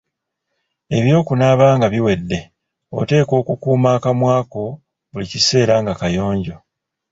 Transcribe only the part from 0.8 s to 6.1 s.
Eby'okunaaba nga biwedde, oteekwa okukuuma akamwa ko buli kiseera nga